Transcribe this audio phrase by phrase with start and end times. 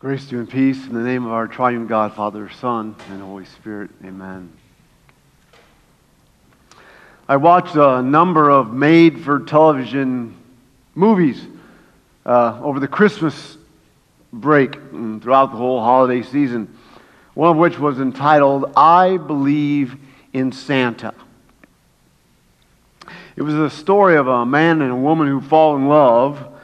[0.00, 3.20] Grace to you and peace in the name of our triune God, Father, Son, and
[3.20, 3.90] Holy Spirit.
[4.04, 4.52] Amen.
[7.26, 10.36] I watched a number of made for television
[10.94, 11.44] movies
[12.24, 13.56] uh, over the Christmas
[14.32, 16.72] break and throughout the whole holiday season,
[17.34, 19.96] one of which was entitled I Believe
[20.32, 21.12] in Santa.
[23.34, 26.54] It was a story of a man and a woman who fall in love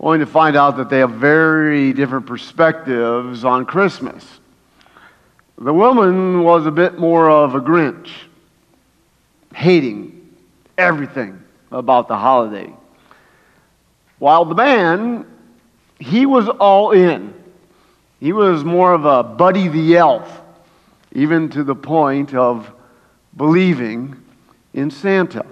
[0.00, 4.40] only to find out that they have very different perspectives on Christmas.
[5.56, 8.10] The woman was a bit more of a Grinch,
[9.54, 10.34] hating
[10.76, 12.72] everything about the holiday.
[14.18, 15.26] While the man,
[15.98, 17.34] he was all in.
[18.20, 20.40] He was more of a Buddy the Elf,
[21.12, 22.72] even to the point of
[23.36, 24.16] believing
[24.72, 25.46] in Santa.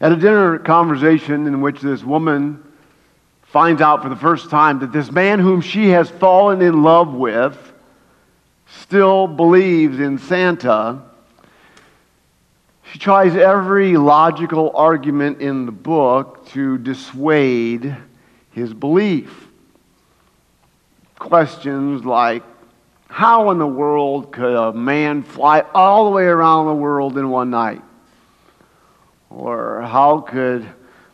[0.00, 2.62] At a dinner conversation in which this woman
[3.42, 7.14] finds out for the first time that this man whom she has fallen in love
[7.14, 7.72] with
[8.66, 11.02] still believes in Santa,
[12.92, 17.96] she tries every logical argument in the book to dissuade
[18.52, 19.48] his belief.
[21.18, 22.44] Questions like,
[23.08, 27.28] how in the world could a man fly all the way around the world in
[27.30, 27.82] one night?
[29.30, 30.68] Or how could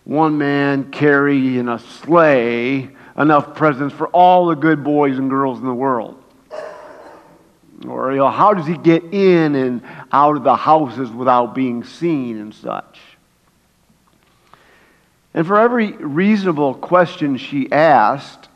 [0.04, 5.58] one man carry in a sleigh enough presents for all the good boys and girls
[5.58, 6.20] in the world?
[7.86, 11.84] Or, you know, how does he get in and out of the houses without being
[11.84, 12.98] seen and such?
[15.34, 18.48] And for every reasonable question she asked,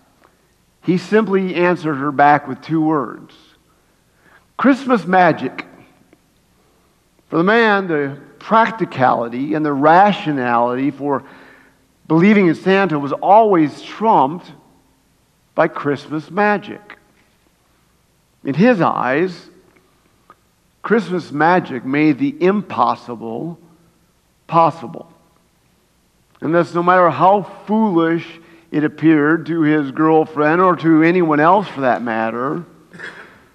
[0.82, 3.34] he simply answered her back with two words
[4.56, 5.66] Christmas magic.
[7.28, 11.24] For the man, the practicality and the rationality for
[12.06, 14.52] believing in Santa was always trumped
[15.54, 16.98] by Christmas magic.
[18.44, 19.50] In his eyes,
[20.82, 23.58] Christmas magic made the impossible
[24.46, 25.12] possible.
[26.40, 28.26] And thus, no matter how foolish
[28.70, 32.64] it appeared to his girlfriend or to anyone else for that matter,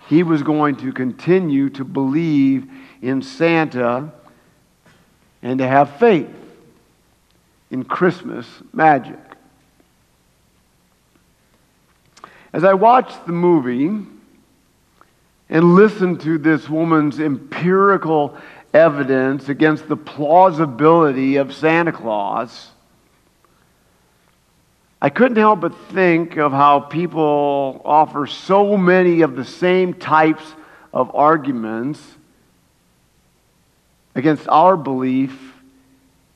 [0.07, 2.67] he was going to continue to believe
[3.01, 4.11] in Santa
[5.43, 6.29] and to have faith
[7.69, 9.19] in Christmas magic.
[12.53, 14.07] As I watched the movie
[15.49, 18.37] and listened to this woman's empirical
[18.73, 22.69] evidence against the plausibility of Santa Claus,
[25.01, 30.45] I couldn't help but think of how people offer so many of the same types
[30.93, 31.99] of arguments
[34.16, 35.53] against our belief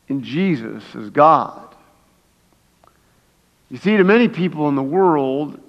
[0.07, 1.75] in Jesus as God.
[3.69, 5.59] You see, to many people in the world,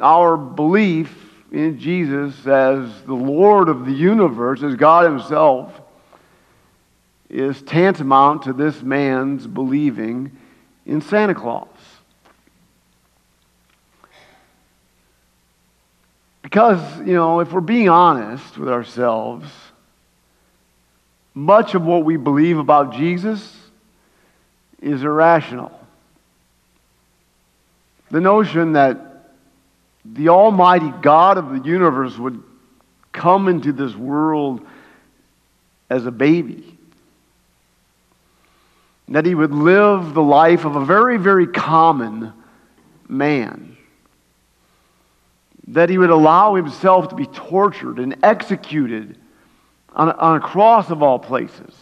[0.00, 1.12] our belief
[1.50, 5.72] in Jesus as the Lord of the universe, as God Himself,
[7.28, 10.36] is tantamount to this man's believing
[10.86, 11.68] in Santa Claus.
[16.42, 19.50] Because, you know, if we're being honest with ourselves,
[21.38, 23.56] much of what we believe about Jesus
[24.82, 25.70] is irrational.
[28.10, 29.30] The notion that
[30.04, 32.42] the Almighty God of the universe would
[33.12, 34.66] come into this world
[35.88, 36.76] as a baby,
[39.06, 42.32] that he would live the life of a very, very common
[43.08, 43.76] man,
[45.68, 49.16] that he would allow himself to be tortured and executed
[49.98, 51.74] on a, on a cross of all places.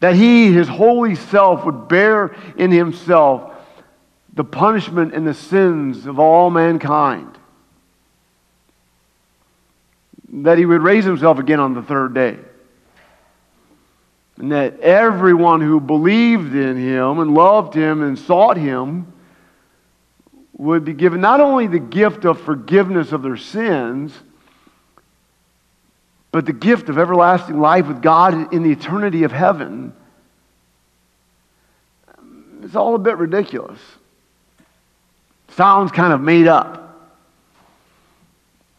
[0.00, 3.52] That he, his holy self, would bear in himself
[4.34, 7.38] the punishment and the sins of all mankind.
[10.30, 12.36] That he would raise himself again on the third day.
[14.36, 19.12] And that everyone who believed in him and loved him and sought him
[20.56, 24.12] would be given not only the gift of forgiveness of their sins
[26.34, 29.92] but the gift of everlasting life with God in the eternity of heaven,
[32.60, 33.78] it's all a bit ridiculous.
[35.50, 37.08] Sounds kind of made up.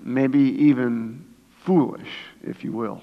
[0.02, 2.10] Maybe even foolish,
[2.44, 3.02] if you will.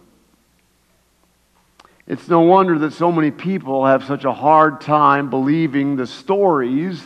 [2.06, 7.02] It's no wonder that so many people have such a hard time believing the stories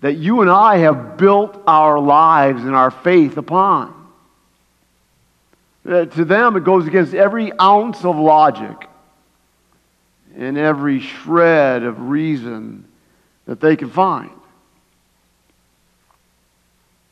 [0.00, 4.01] that you and I have built our lives and our faith upon.
[5.88, 8.88] Uh, to them, it goes against every ounce of logic
[10.36, 12.84] and every shred of reason
[13.46, 14.30] that they can find.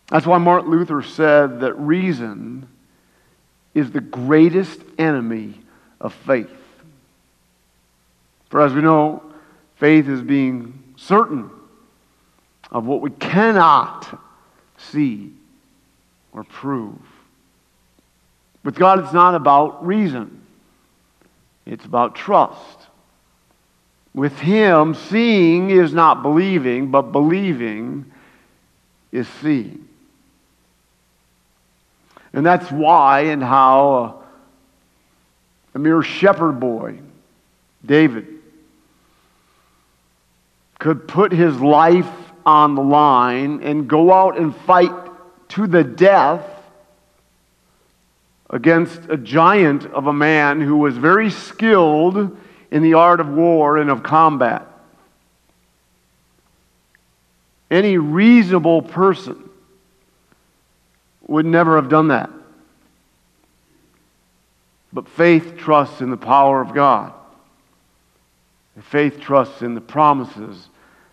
[0.09, 2.69] That's why Martin Luther said that reason
[3.75, 5.55] is the greatest enemy
[6.01, 6.51] of faith.
[8.49, 9.23] For as we know,
[9.77, 11.51] faith is being certain
[12.71, 14.21] of what we cannot
[14.79, 15.33] see
[16.33, 16.99] or prove.
[18.63, 20.43] With God, it's not about reason,
[21.67, 22.79] it's about trust.
[24.13, 28.11] With Him, seeing is not believing, but believing
[29.13, 29.89] is seeing.
[32.33, 34.25] And that's why and how uh,
[35.75, 36.99] a mere shepherd boy,
[37.85, 38.27] David,
[40.79, 42.11] could put his life
[42.47, 44.93] on the line and go out and fight
[45.51, 46.45] to the death
[48.51, 52.37] against a giant of a man who was very skilled
[52.71, 54.67] in the art of war and of combat.
[57.71, 59.49] Any reasonable person
[61.29, 62.31] would never have done that.
[64.93, 67.13] But faith trusts in the power of God.
[68.83, 70.69] Faith trusts in the promises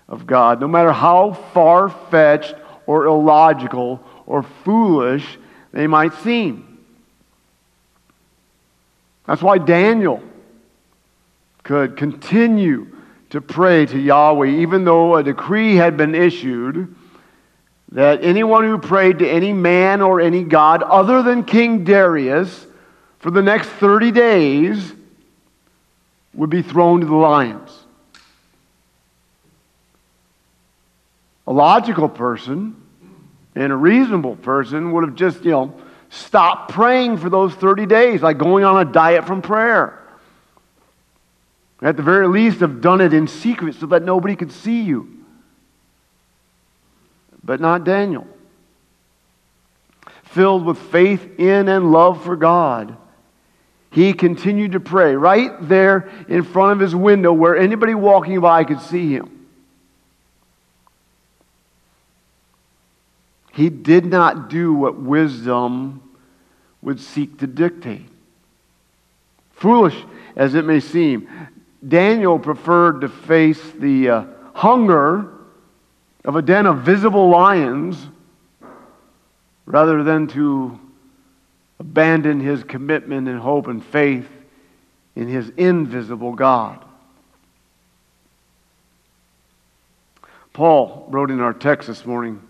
[0.07, 2.55] of God, no matter how far fetched
[2.87, 5.37] or illogical or foolish
[5.73, 6.66] they might seem.
[9.27, 10.23] That's why Daniel
[11.63, 12.87] could continue
[13.29, 16.95] to pray to Yahweh, even though a decree had been issued
[17.91, 22.65] that anyone who prayed to any man or any god other than King Darius
[23.19, 24.93] for the next 30 days
[26.33, 27.71] would be thrown to the lions.
[31.47, 32.75] A logical person
[33.55, 35.73] and a reasonable person would have just, you know,
[36.09, 40.03] stopped praying for those 30 days, like going on a diet from prayer.
[41.81, 45.17] At the very least, have done it in secret so that nobody could see you
[47.47, 48.27] but not Daniel.
[50.25, 52.97] Filled with faith in and love for God,
[53.89, 58.65] he continued to pray right there in front of his window where anybody walking by
[58.65, 59.36] could see him.
[63.57, 66.15] He did not do what wisdom
[66.83, 68.05] would seek to dictate.
[69.53, 69.95] Foolish
[70.35, 71.27] as it may seem,
[71.85, 75.33] Daniel preferred to face the uh, hunger
[76.23, 77.97] of a den of visible lions
[79.65, 80.79] rather than to
[81.79, 84.29] abandon his commitment and hope and faith
[85.15, 86.85] in his invisible God.
[90.53, 92.43] Paul wrote in our text this morning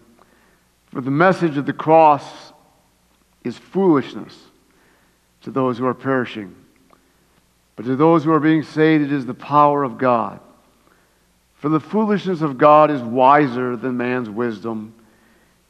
[0.92, 2.24] For the message of the cross
[3.44, 4.38] is foolishness
[5.42, 6.56] to those who are perishing,
[7.75, 10.39] but to those who are being saved, it is the power of God.
[11.56, 14.94] For the foolishness of God is wiser than man's wisdom,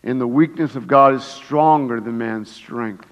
[0.03, 3.07] and the weakness of God is stronger than man's strength.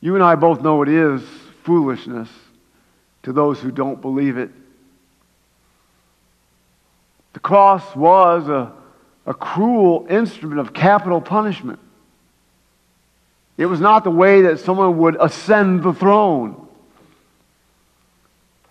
[0.00, 1.22] You and I both know it is
[1.64, 2.28] foolishness
[3.24, 4.50] to those who don't believe it.
[7.36, 8.72] The cross was a,
[9.26, 11.78] a cruel instrument of capital punishment.
[13.58, 16.66] It was not the way that someone would ascend the throne.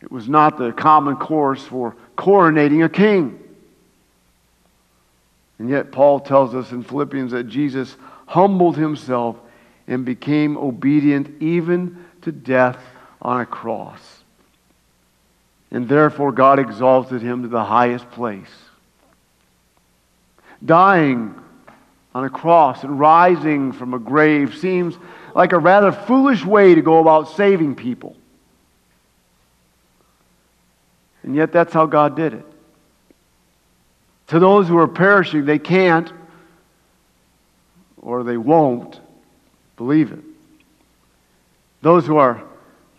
[0.01, 3.39] It was not the common course for coronating a king.
[5.59, 9.35] And yet, Paul tells us in Philippians that Jesus humbled himself
[9.85, 12.79] and became obedient even to death
[13.21, 14.23] on a cross.
[15.75, 18.47] And therefore, God exalted him to the highest place.
[20.63, 21.35] Dying
[22.13, 24.95] on a cross and rising from a grave seems
[25.35, 28.15] like a rather foolish way to go about saving people.
[31.23, 32.45] And yet, that's how God did it.
[34.27, 36.09] To those who are perishing, they can't
[38.01, 39.01] or they won't
[39.75, 40.23] believe it.
[41.81, 42.41] Those who are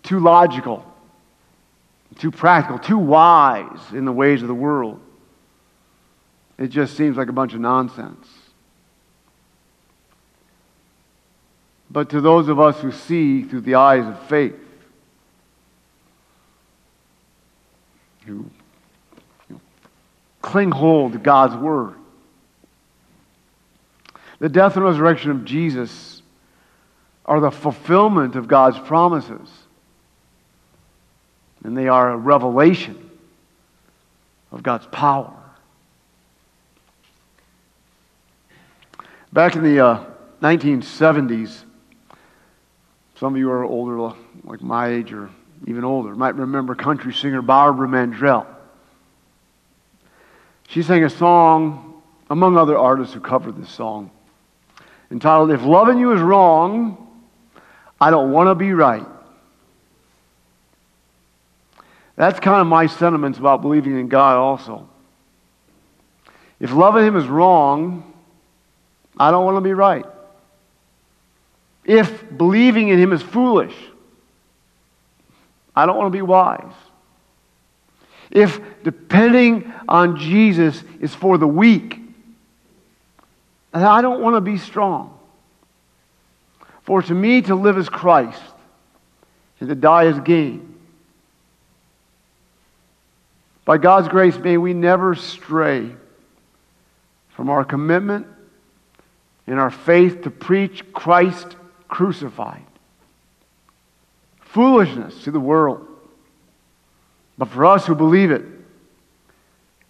[0.03, 0.85] too logical,
[2.19, 5.01] too practical, too wise in the ways of the world,
[6.59, 8.27] it just seems like a bunch of nonsense.
[11.91, 14.57] But to those of us who see through the eyes of faith,
[18.25, 18.51] who
[20.47, 21.95] cling hold to God's word.
[24.39, 26.23] The death and resurrection of Jesus
[27.25, 29.51] are the fulfillment of God's promises.
[31.65, 33.11] And they are a revelation
[34.53, 35.33] of God's power.
[39.33, 40.05] Back in the uh,
[40.41, 41.63] 1970s,
[43.17, 45.31] some of you are older, like my age or
[45.67, 48.47] even older, might remember country singer Barbara Mandrell.
[50.69, 54.11] She sang a song among other artists who covered this song,
[55.11, 57.07] entitled, If Loving You Is Wrong,
[58.01, 59.07] I Don't Want to Be Right.
[62.17, 64.89] That's kind of my sentiments about believing in God also.
[66.59, 68.13] If loving Him is wrong,
[69.19, 70.07] I don't want to be right.
[71.85, 73.75] If believing in Him is foolish,
[75.75, 76.73] I don't want to be wise.
[78.31, 82.01] If depending on Jesus is for the weak,
[83.75, 85.19] I don't want to be strong.
[86.83, 88.41] For to me, to live is Christ,
[89.61, 90.66] and to die is gain.
[93.67, 95.91] By God's grace, may we never stray
[97.31, 98.29] from our commitment
[99.47, 101.57] and our faith to preach Christ
[101.89, 102.63] crucified.
[104.41, 105.87] Foolishness to the world.
[107.37, 108.45] But for us who believe it,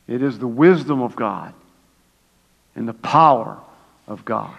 [0.08, 1.52] it is the wisdom of God
[2.74, 3.58] and the power
[4.08, 4.56] of God.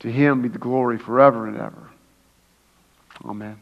[0.00, 1.88] To him be the glory forever and ever.
[3.24, 3.58] Amen.